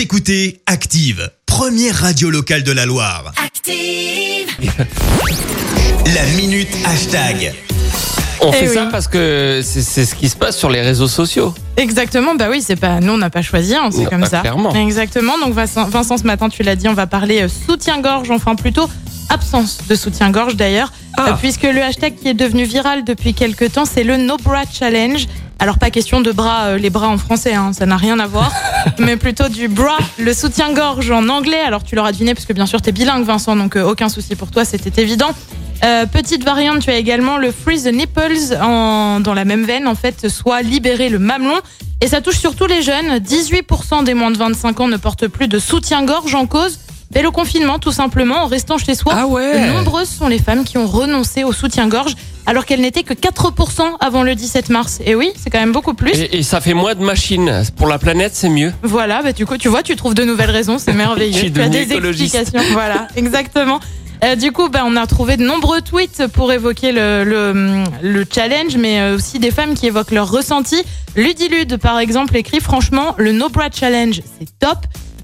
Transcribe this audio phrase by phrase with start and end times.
[0.00, 3.34] Vous écoutez Active, première radio locale de la Loire.
[3.36, 4.48] Active.
[6.14, 7.52] La minute hashtag.
[8.40, 8.74] On Eh fait oui.
[8.76, 11.52] ça parce que c'est c'est ce qui se passe sur les réseaux sociaux.
[11.76, 14.26] Exactement, bah oui, c'est pas nous on n'a pas choisi, hein, c'est Non, comme bah,
[14.30, 14.40] ça.
[14.40, 14.74] clairement.
[14.74, 15.36] Exactement.
[15.38, 18.88] Donc Vincent, Vincent, ce matin, tu l'as dit, on va parler euh, soutien-gorge, enfin plutôt
[19.28, 20.94] absence de soutien-gorge d'ailleurs,
[21.26, 21.36] Ah.
[21.38, 25.26] Puisque le hashtag qui est devenu viral depuis quelques temps, c'est le No Bra Challenge.
[25.58, 28.26] Alors pas question de bras, euh, les bras en français, hein, ça n'a rien à
[28.26, 28.50] voir,
[28.98, 31.60] mais plutôt du bra, le soutien-gorge en anglais.
[31.60, 34.36] Alors tu l'auras deviné parce que bien sûr t'es bilingue, Vincent, donc euh, aucun souci
[34.36, 35.34] pour toi, c'était évident.
[35.84, 39.86] Euh, petite variante, tu as également le freeze the nipples en, dans la même veine,
[39.86, 41.58] en fait, soit libérer le mamelon.
[42.02, 43.18] Et ça touche surtout les jeunes.
[43.18, 46.78] 18% des moins de 25 ans ne portent plus de soutien-gorge en cause.
[47.14, 49.12] Et le confinement, tout simplement, en restant chez soi.
[49.16, 49.66] Ah ouais.
[49.68, 52.14] Nombreuses sont les femmes qui ont renoncé au soutien-gorge,
[52.46, 55.00] alors qu'elles n'étaient que 4% avant le 17 mars.
[55.04, 56.12] Et oui, c'est quand même beaucoup plus.
[56.16, 57.62] Et, et ça fait moins de machines.
[57.76, 58.72] Pour la planète, c'est mieux.
[58.84, 61.32] Voilà, bah, du coup, tu vois, tu trouves de nouvelles raisons, c'est Je merveilleux.
[61.38, 62.34] suis tu as des écologiste.
[62.36, 62.72] explications.
[62.74, 63.80] Voilà, exactement.
[64.22, 68.24] Euh, du coup, bah, on a trouvé de nombreux tweets pour évoquer le, le, le
[68.32, 70.82] challenge, mais euh, aussi des femmes qui évoquent leurs ressentis.
[71.16, 74.78] Ludilude, par exemple, écrit franchement, le No Bra Challenge, c'est top.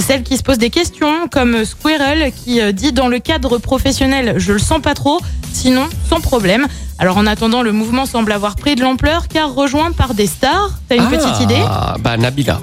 [0.00, 4.34] Celle qui se pose des questions, comme Squirrel, qui euh, dit dans le cadre professionnel,
[4.36, 5.20] je le sens pas trop,
[5.52, 6.66] sinon, sans problème.
[6.98, 10.70] Alors en attendant, le mouvement semble avoir pris de l'ampleur, car rejoint par des stars.
[10.88, 11.62] T'as une petite idée?
[11.66, 12.60] Ah, bah Nabila.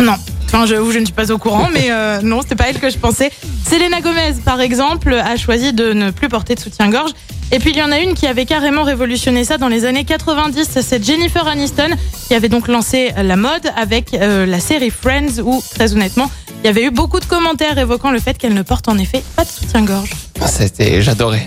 [0.00, 0.14] non.
[0.52, 2.90] Enfin, je, je ne suis pas au courant, mais euh, non, c'est pas elle que
[2.90, 3.30] je pensais.
[3.70, 7.12] Selena Gomez, par exemple, a choisi de ne plus porter de soutien-gorge.
[7.52, 10.02] Et puis il y en a une qui avait carrément révolutionné ça dans les années
[10.02, 10.68] 90.
[10.82, 11.90] C'est Jennifer Aniston
[12.26, 16.28] qui avait donc lancé la mode avec euh, la série Friends où, très honnêtement,
[16.64, 19.22] il y avait eu beaucoup de commentaires évoquant le fait qu'elle ne porte en effet
[19.36, 20.10] pas de soutien-gorge.
[20.46, 21.46] C'était, j'adorais.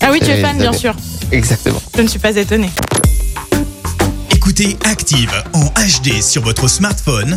[0.00, 0.94] Ah oui, tu es fan, bien sûr.
[1.32, 1.82] Exactement.
[1.96, 2.70] Je ne suis pas étonnée.
[4.30, 7.36] Écoutez Active en HD sur votre smartphone,